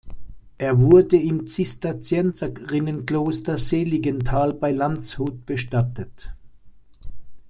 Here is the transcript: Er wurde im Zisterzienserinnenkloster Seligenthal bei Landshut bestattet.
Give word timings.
Er 0.57 0.79
wurde 0.79 1.15
im 1.17 1.45
Zisterzienserinnenkloster 1.45 3.59
Seligenthal 3.59 4.51
bei 4.51 4.71
Landshut 4.71 5.45
bestattet. 5.45 6.33